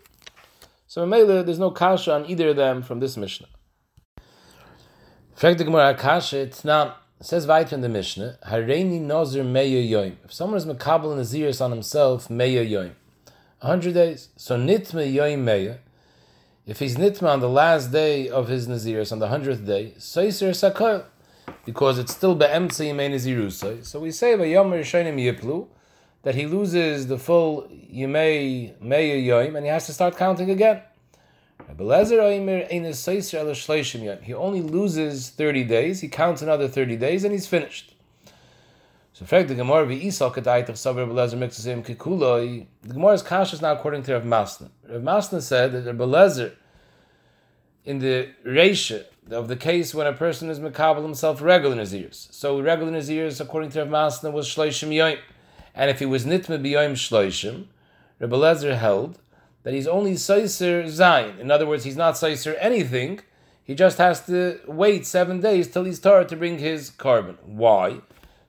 [0.86, 3.48] So Mele, there's no kasha on either of them from this Mishnah.
[5.34, 10.18] Frag the Gemara kasha, it's not, says weiter in the Mishnah, Hareini Nazir Meya Yoim.
[10.24, 12.92] If someone is Makabal Naziris on himself, Meya Yoim.
[13.62, 14.30] 100 days.
[14.38, 15.80] So Nitme Yoim Meya.
[16.68, 20.50] If he's nitma on the last day of his naziris, on the hundredth day, seiser
[20.50, 21.04] sakol,
[21.64, 23.86] because it's still be'emtza yimei nazirusay.
[23.86, 25.68] So we say yom rishonim yiplu
[26.24, 30.82] that he loses the full yimei mei yom and he has to start counting again.
[31.78, 31.84] He
[34.34, 37.95] only loses 30 days, he counts another 30 days, and he's finished.
[39.16, 42.68] So frag the Gemara Isal kedait of Belezer Kikuloi.
[42.82, 44.70] The Gemara's is now according to Rav Masna.
[44.90, 46.52] Rav Masna said that Rav Belezer
[47.86, 52.28] in the Reisha of the case when a person is Makabal himself regular Nazirs.
[52.34, 55.20] So regular Nazirs, according to Rav Masna, was Shloishim Yoim.
[55.74, 57.68] And if he was Nitma B'Yoim Shloishim,
[58.20, 59.18] Rav Belezer held
[59.64, 61.40] that he's only Saiser Zayin.
[61.40, 63.22] In other words, he's not Saiser anything.
[63.64, 67.38] He just has to wait seven days till he's tired to bring his carbon.
[67.46, 68.02] Why?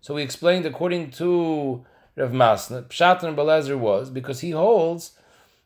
[0.07, 5.19] So we explained according to Rav Masna, Pshat and Belezer was because he holds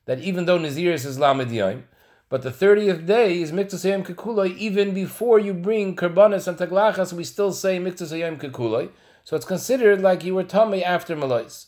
[0.07, 1.85] that even though Naziris is Lamed Yom,
[2.31, 7.23] but the 30th day is Miktasayim Kekuloi, even before you bring Karbanis and Taglachas, we
[7.23, 8.89] still say Miktasayim Kekuloi.
[9.25, 11.67] So it's considered like you were Tomei after Malais.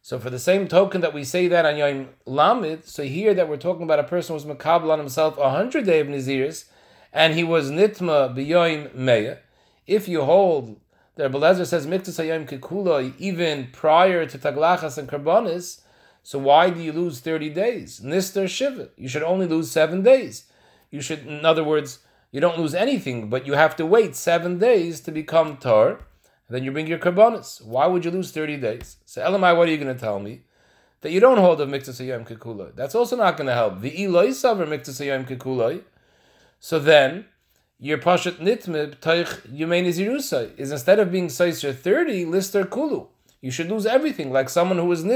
[0.00, 3.50] So for the same token that we say that on Yom Lamed, so here that
[3.50, 6.70] we're talking about a person who was Makabal on himself a hundred day of Naziris,
[7.12, 9.40] and he was Nitma B'Yoim Meya,
[9.86, 10.80] if you hold
[11.18, 15.80] the Rebbe says Miktas Hayom Kikuloi even prior to Taglachas and Karbonis.
[16.22, 17.98] So why do you lose 30 days?
[17.98, 18.90] Nister Shiva.
[18.96, 20.44] You should only lose seven days.
[20.92, 21.98] You should, in other words,
[22.30, 26.06] you don't lose anything, but you have to wait seven days to become tar,
[26.48, 27.64] then you bring your karbonis.
[27.64, 28.98] Why would you lose 30 days?
[29.04, 30.42] So Elamai, what are you going to tell me?
[31.00, 32.76] That you don't hold of Miktas Hayom Kikuloi.
[32.76, 33.80] That's also not going to help.
[33.80, 35.82] The Eloi Saver Miktas Hayom Kikuloi.
[36.60, 37.24] So then,
[37.80, 43.06] your pashat nitme taich yumein izirusai is instead of being seiser 30, lister kulu.
[43.40, 45.12] You should lose everything, like someone who was on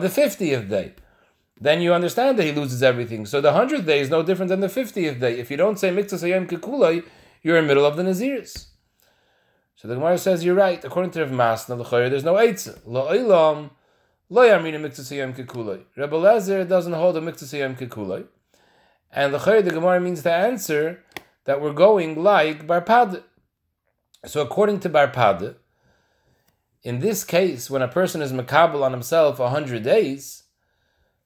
[0.00, 0.94] the 50th day.
[1.60, 3.26] Then you understand that he loses everything.
[3.26, 5.38] So the 100th day is no different than the 50th day.
[5.38, 7.04] If you don't say mikta sayem kikulai,
[7.42, 8.66] you're in the middle of the naziris.
[9.76, 10.84] So the Gemara says you're right.
[10.84, 12.80] According to Rav Masna, there's no eitzah.
[12.84, 13.70] Lo olam,
[14.28, 15.84] lo yamina mikta sayem kikulai.
[15.96, 18.26] Rebbe Lezer doesn't hold a mikta sayem kikulai.
[19.12, 21.04] And the the Gemara means the answer
[21.48, 23.22] that we're going like Barpad.
[24.26, 25.54] So according to Barpad,
[26.82, 30.42] in this case, when a person is makabel on himself a hundred days,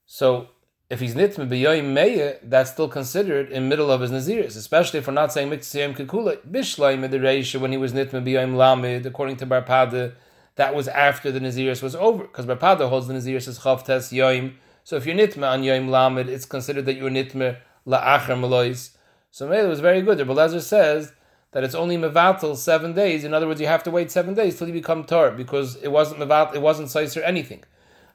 [0.06, 0.46] so
[0.88, 5.08] if he's nitme b'yoyim meya, that's still considered in middle of his naziris, especially if
[5.08, 9.44] we're not saying mitzvayim kekula bishlayim the when he was nitme b'yoyim lamid, according to
[9.44, 10.14] Barpada,
[10.54, 14.12] that was after the naziris was over, because Barpada holds the naziris as chav tes
[14.12, 14.52] yoyim.
[14.84, 18.90] So if you're nitme on yoyim lamid, it's considered that you're nitme la'acher melois.
[19.32, 20.18] So it was very good.
[20.18, 21.14] The Belezer says
[21.52, 23.24] that it's only mevatel seven days.
[23.24, 25.90] In other words, you have to wait seven days till you become tar because it
[25.90, 27.64] wasn't mevatel, it wasn't size or anything.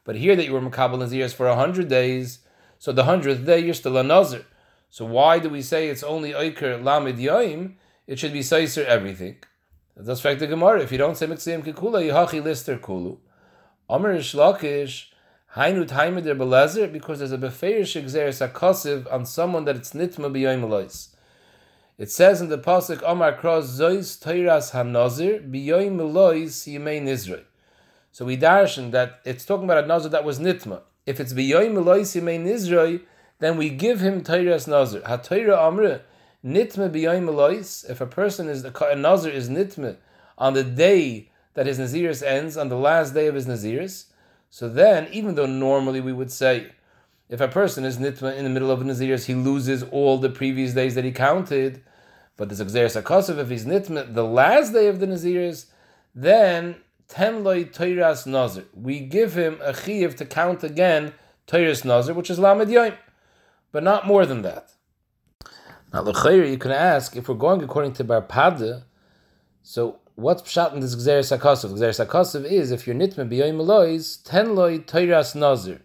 [0.03, 2.39] But here that you were makabel naziris for hundred days,
[2.77, 4.45] so the hundredth day you're still a nazir.
[4.91, 7.73] So why do we say it's only oiker lamid yoim?
[8.05, 9.37] It should be sizer everything.
[9.95, 10.81] That's fact the Gemara.
[10.81, 13.17] If you don't say mitzvim kikula, yihachi lister kulu.
[13.89, 15.07] Amar Rish Lakish.
[15.57, 21.07] Hainu der belezer because there's a beferish exeris akosiv on someone that it's nitma b'yoim
[21.97, 27.43] It says in the pasuk Omar Kros Zois Teiras Hanazir b'yoim lois yimei nizrei.
[28.11, 30.81] So we darshan that it's talking about a nazir that was nitma.
[31.07, 33.01] If it's b'yoim lois yimei nizrei,
[33.39, 35.01] then we give him Teiras nazir.
[35.07, 36.01] Ha Teira Amre
[36.45, 37.83] nitma lois.
[37.89, 39.97] If a person is a nazir is nitma
[40.37, 44.05] on the day that his naziris ends, on the last day of his naziris.
[44.49, 46.71] So then, even though normally we would say,
[47.29, 50.73] if a person is nitma in the middle of Naziris, he loses all the previous
[50.73, 51.83] days that he counted.
[52.37, 55.65] But there's Xeris Akosov, if he's nitma the last day of the Naziris,
[56.15, 56.77] then
[57.09, 58.65] tenloi toiras nazir.
[58.73, 61.13] We give him a chiv to count again
[61.47, 62.97] toiras nazir, which is lamed yoim,
[63.71, 64.71] but not more than that.
[65.93, 68.83] Now, l'chayr, you can ask if we're going according to Bar Pada,
[69.63, 71.73] so what's pshat in this Gzeres HaKosov?
[71.73, 75.81] Gzeres HaKosov is, if you're nitme b'yoyim lois, ten loy toiras nazir.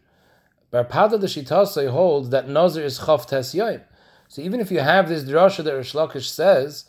[0.71, 3.83] Bar Pada the Shitasai holds that nazir is chav tes yoyim.
[4.29, 6.87] So even if you have this drasha that Rish Lakish says,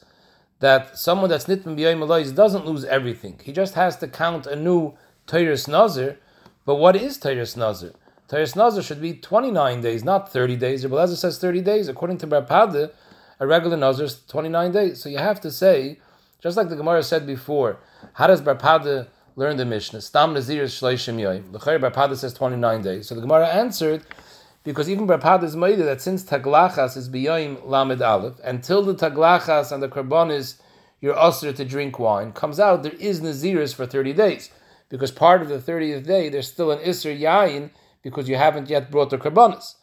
[0.62, 3.38] that someone that's nitman b'yoyim lois doesn't lose everything.
[3.44, 4.94] He just has to count a new
[5.28, 6.18] toiras nazir.
[6.64, 7.92] But what is toiras nazir?
[8.30, 10.86] Toiras nazir should be 29 days, not 30 days.
[10.86, 11.90] Rabbi says 30 days.
[11.90, 12.92] According to Barpada,
[13.38, 15.02] a regular nazir is 29 days.
[15.04, 16.00] So you have to say
[16.44, 17.80] just like the Gemara said before,
[18.16, 20.02] how does Barpada learn the Mishnah?
[20.02, 21.54] Stam Nazir Shleishim Yoim.
[21.54, 23.08] The Barpada says 29 days.
[23.08, 24.04] So the Gemara answered,
[24.66, 29.72] because even Barpada is made that since Taglachas is Biyoim Lamed Aleph, until the Taglachas
[29.72, 30.60] and the Karbonis,
[31.00, 34.50] you're usher to drink wine, comes out, there is Naziris for 30 days.
[34.90, 37.70] Because part of the 30th day, there's still an Isser Yain,
[38.02, 39.76] because you haven't yet brought the Karbonis.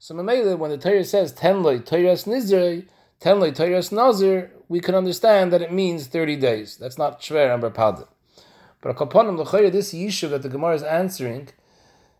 [0.00, 2.88] So Mamela, when the Torah says, Tenloi, Torah's Nizrei,
[3.20, 6.76] Tenloi, Torah's Nazir, we can understand that it means 30 days.
[6.76, 8.06] That's not Shver and Barpada.
[8.80, 11.48] But Akaponim L'chayr, this Yishuv that the Gemara is answering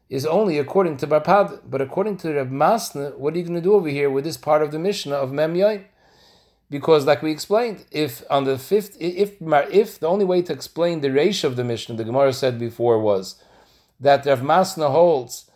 [0.09, 1.61] is only according to Barpad.
[1.65, 4.37] But according to Reb Masna, what are you going to do over here with this
[4.37, 5.85] part of the Mishnah of Mem Yain?
[6.69, 11.03] Because, like we explained, if on the fifth, if if the only way to explain
[11.03, 13.41] the reish of the Mishnah, the Gemara said before was
[14.01, 15.49] that Rav Masna holds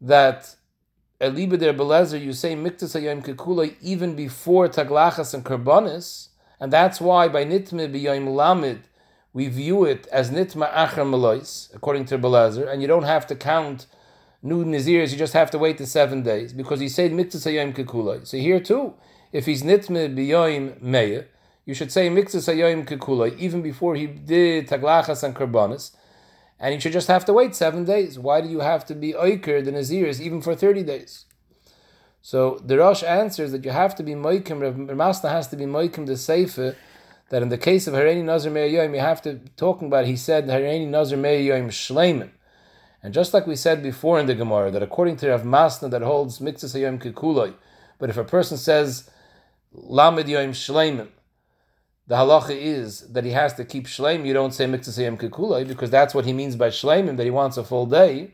[0.00, 0.56] that
[1.20, 6.28] Eliba der Belezer, you say Miktas Hayom Kekula even before Taglachas and Karbonis,
[6.58, 8.78] and that's why by Nitme B'Yom Lamid
[9.34, 13.34] we view it as Nitma Achar Melois, according to Belezer, and you don't have to
[13.34, 13.84] count
[14.42, 17.74] new Nazirs, you just have to wait the seven days, because he said Miktas Hayom
[17.74, 18.26] Kekula.
[18.26, 18.94] So here too,
[19.30, 21.28] if he's Nitme B'Yom Meir,
[21.66, 25.90] you should say Miktas Hayom Kekula even before he did Taglachas and Karbonis,
[26.60, 28.18] and you should just have to wait seven days.
[28.18, 31.24] Why do you have to be oiker the naziris even for thirty days?
[32.22, 34.60] So the Rosh answers that you have to be moikim.
[34.60, 36.76] Rav Masna has to be moikim the sefer
[37.30, 40.04] that in the case of Hareni Nazir Me'ayoyim, you have to talking about.
[40.04, 42.30] He said Hareni Nazir Me'ayoyim shleimin.
[43.02, 46.02] And just like we said before in the Gemara, that according to Rav Masna that
[46.02, 47.54] holds mikzas hayom kikuloi,
[47.98, 49.08] but if a person says
[49.72, 51.08] lamed yoim shleimin,
[52.10, 54.26] the halacha is that he has to keep shleim.
[54.26, 57.56] You don't say miktasayim kekulay because that's what he means by shleimim, that he wants
[57.56, 58.32] a full day.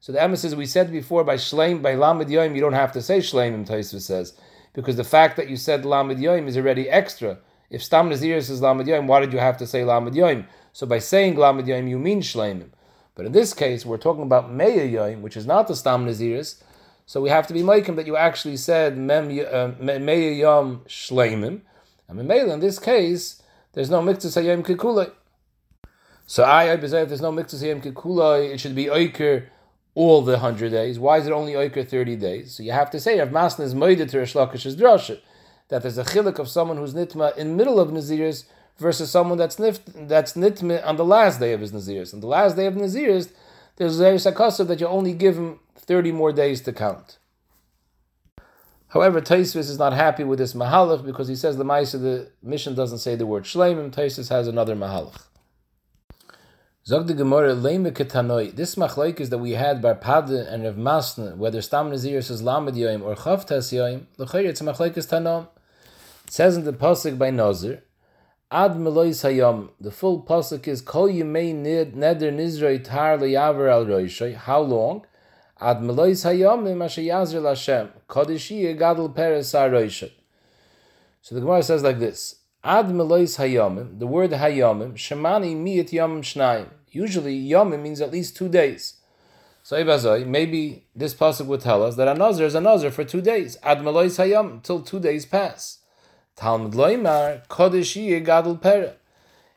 [0.00, 3.02] So the emphasis we said before by shleim, by lamed yoim, you don't have to
[3.02, 4.32] say shleimim, Taisva says,
[4.72, 7.36] because the fact that you said lamed yoim is already extra.
[7.68, 10.46] If stam nazir says lamed yoim, why did you have to say lamed yoim?
[10.72, 12.70] So by saying lamed yoim, you mean shleimim.
[13.14, 16.62] But in this case, we're talking about meya which is not the stam naziris.
[17.04, 21.60] So we have to be making that you actually said mem uh, meya yom shleimim.
[22.08, 23.42] And Mamela, in this case,
[23.72, 25.12] there's no mikzah sayim kikulai.
[26.26, 29.46] So I, I if there's no mikzah sayim kikulai, it should be oiker
[29.94, 30.98] all the hundred days.
[30.98, 32.54] Why is it only oiker thirty days?
[32.54, 35.20] So you have to say, if Masna is moeded to Rish Lakish's drasha,
[35.68, 38.44] that there's a chilik of someone who's nitma in middle of Naziris
[38.78, 42.14] versus someone that's nif, that's nitma on the last day of his Naziris.
[42.14, 43.30] On the last day of Naziris,
[43.76, 47.17] there's a sakasa that you only give him 30 more days to count.
[48.88, 52.72] However, Taisvis is not happy with this mahalach because he says the Maisa, the Mishnah
[52.72, 53.90] doesn't say the word shleimim.
[53.90, 55.24] Taisvis has another mahalach.
[56.86, 58.56] Zog the Gemara leime ketanoi.
[58.56, 62.42] This machlaik is that we had bar Pada and Rav Masna, whether Stam Nazir says
[62.42, 64.06] Lamed Yoim or Chavtas Yoim.
[64.16, 65.48] L'chayr it's a machlaik is tanom.
[66.24, 67.82] It says in the pasuk by Nazir,
[68.50, 69.68] Ad Melois Hayom.
[69.78, 74.34] The full pasuk is Kol Yemei Neder Nizrei Tar Leyaver Al Roishay.
[74.34, 75.04] How long?
[75.60, 77.88] Ad melois hayomim asher yazir Lashem.
[78.08, 80.12] Kodeshi gadol peres aroishet.
[81.20, 83.98] So the Gemara says like this: Ad melois hayamim.
[83.98, 86.68] The word hayamim shemani miyat yamim shnayim.
[86.90, 88.94] Usually, yamim means at least two days.
[89.64, 93.58] So Ibazoi, maybe this pasuk would tell us that a is a for two days.
[93.62, 95.78] Ad melois hayam till two days pass.
[96.36, 98.94] Talmud loimar kodesh gadol pera.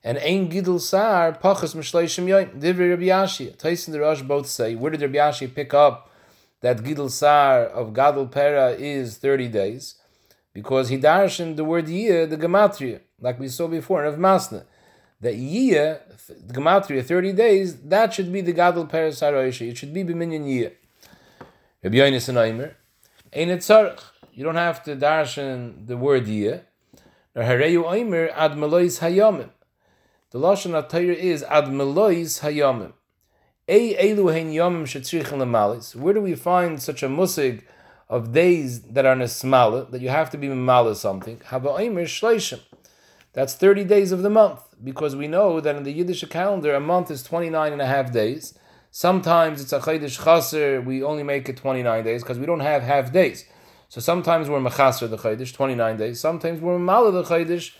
[0.04, 2.60] And ein gidul sar pachas mishleishim yoim.
[2.60, 3.86] Divri Rabbi Yashi.
[3.86, 6.10] And the Rosh both say, where did Rabbi Yashi pick up
[6.62, 9.96] that gidul sar of gadol pera is 30 days?
[10.54, 14.66] Because he darshan the word yiyah, the gematria, like we saw before in Rav Masna.
[15.22, 16.00] That yiyah,
[16.48, 19.70] gematria, 30 days, that should be the gadol pera saroisha.
[19.70, 20.74] It should be b'minyan yiyah.
[21.84, 22.76] Rabbi Yonason Aimer.
[23.32, 24.02] Ein tzarech.
[24.34, 26.62] You don't have to darshan the word yiyah.
[27.36, 29.50] Hareyu Aimer ad melois hayamim.
[30.32, 32.94] The lashon atayr is ad melois hayamim.
[33.68, 35.96] Ei elu hein yamim shetzrichen.
[36.00, 37.64] Where do we find such a musig
[38.08, 41.40] of days that are nesmala that you have to be memala something?
[41.50, 42.62] Haba Aimer shleishim.
[43.34, 46.80] That's 30 days of the month because we know that in the Yiddish calendar a
[46.80, 48.58] month is 29 and a half days.
[48.90, 52.84] Sometimes it's a chaydish chaser, we only make it 29 days because we don't have
[52.84, 53.44] half days.
[53.90, 56.22] So sometimes we're mechaser the chaydish, 29 days.
[56.22, 57.76] Sometimes we're mala the chaydish,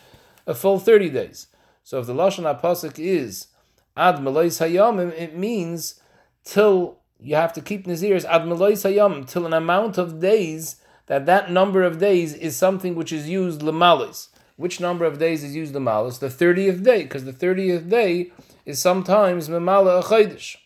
[0.46, 1.46] a full 30 days.
[1.82, 3.48] So if the lashon apasik is
[3.96, 6.00] ad melois hayamim, it means
[6.44, 11.26] till you have to keep nazirs ad melois hayamim till an amount of days that
[11.26, 14.28] that number of days is something which is used lemalis.
[14.56, 16.20] Which number of days is used lemalis?
[16.20, 18.30] The 30th day, because the 30th day
[18.64, 20.56] is sometimes memala a chaydish.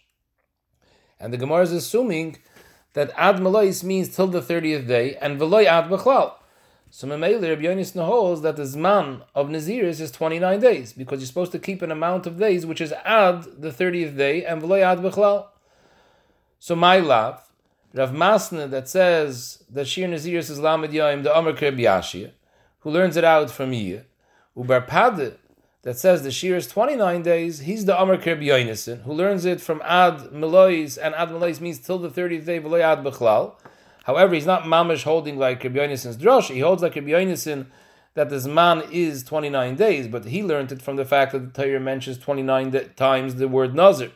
[1.19, 2.37] And the Gemara is assuming
[2.93, 6.35] that ad melois means till the 30th day, and veloy ad bechlal.
[6.97, 11.27] So Memele Rabbi Yonis holds that the zman of Naziris is 29 days, because you're
[11.27, 14.81] supposed to keep an amount of days which is ad the 30th day, and veloy
[14.81, 15.49] ad bechlal.
[16.59, 17.53] So my love,
[17.93, 22.33] Rav Masna that says that Shir Naziris is Lamed Yoim, the Amr Kreb
[22.79, 24.05] who learns it out from Yiyah,
[24.57, 25.35] Ubar Padeh,
[25.83, 29.83] that says the Shir is 29 days, he's the Kirb Yoinison, who learns it from
[29.85, 33.53] Ad Melois, and Ad Melois means till the 30th day, Veloy Ad Bechlal.
[34.07, 37.67] However, he's not mamish holding like Yoinison's drosh, he holds like Yoinison
[38.15, 41.63] that this man is 29 days, but he learned it from the fact that the
[41.63, 44.13] Torah mentions 29 de- times the word Nazir.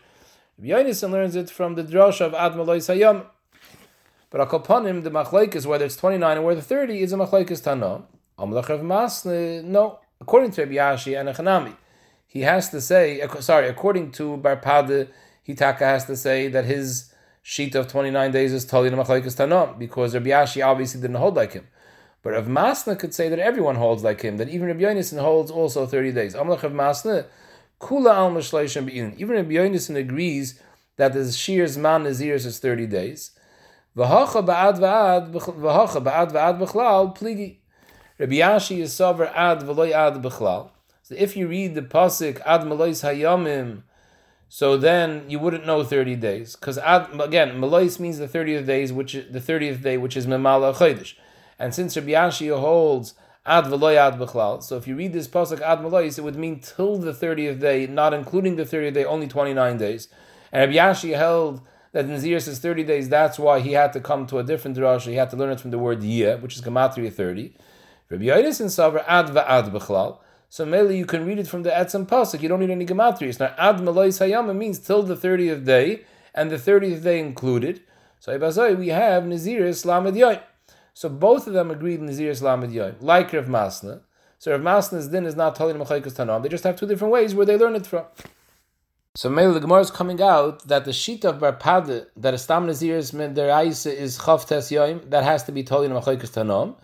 [0.63, 3.27] Yoinison learns it from the drosh of Ad Melois Hayam.
[4.31, 8.05] But Akoponim, the machlekes, whether it's 29 or whether 30, is a Tanah.
[8.39, 11.77] Amlach Masne, no according to Rabbi Yashi and Echanami,
[12.27, 15.09] he has to say, sorry, according to Barpada,
[15.47, 17.10] Hitaka has to say that his
[17.43, 21.53] sheet of 29 days is Tali Machlaikas Tanom, because Rabbi Yashi obviously didn't hold like
[21.53, 21.67] him.
[22.23, 25.51] But Rav Masna could say that everyone holds like him, that even Rabbi Yonason holds
[25.51, 26.35] also 30 days.
[26.35, 27.27] Amlach Rav Masna,
[27.81, 29.15] Kula al Mashleishim Be'in.
[29.17, 30.61] Even Rabbi Yonason agrees
[30.97, 33.31] that the Shir's man Naziris is 30 days.
[33.97, 37.57] V'hacha ba'ad v'ad, v'hacha ba'ad v'ad b'chlal, pligi.
[38.19, 40.71] Rabbi Yashi is sover ad v'loy ad b'chlal.
[41.03, 43.83] So if you read the pasuk ad melois hayamim,
[44.51, 49.17] so then you wouldn't know thirty days because again melois means the thirtieth days, which
[49.31, 51.15] the thirtieth day, which is memala chodesh,
[51.59, 53.15] and since Rabbi Yashi holds
[53.47, 56.61] ad v'loy ad b'chlal, so if you read this pasuk ad melois, it would mean
[56.61, 60.09] till the thirtieth day, not including the thirtieth day, only twenty nine days.
[60.53, 64.27] And Rabbi Yashi held that Nazir says 30 days, that's why he had to come
[64.27, 65.07] to a different drasha.
[65.07, 67.55] He had to learn it from the word yeh, which is Gematria 30.
[68.09, 70.19] Rabbi Yonason Savar ad va'ad b'chlal.
[70.53, 72.43] So mainly you can read it from the Etzem Pasuk.
[72.43, 73.39] You don't need any gematrias.
[73.39, 76.03] Now ad melois hayama means till the thirtieth day,
[76.35, 77.81] and the thirtieth day included.
[78.19, 80.43] So Ibazoi we have Naziris Lamed Yoim.
[80.93, 84.01] So both of them agreed Naziris Lamed Yoim, like Rav Masna.
[84.39, 86.43] So Rav Masna's din is not Talin Mechaikas Tanam.
[86.43, 88.07] They just have two different ways where they learn it from.
[89.15, 92.67] So maybe the Gemara is coming out that the sheet of Barpad, that a Stam
[92.67, 96.75] Naziris Mederaisa is Chavtes Yoim, that has to be Talin Mechaikas Tanam.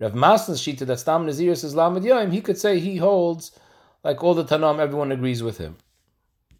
[0.00, 3.52] Rav Masn's shita that Stam Nazir is Lamed Yoim, he could say he holds
[4.04, 5.76] like all the Tanam, everyone agrees with him.